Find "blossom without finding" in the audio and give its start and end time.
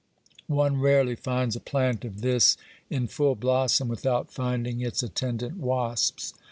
3.35-4.81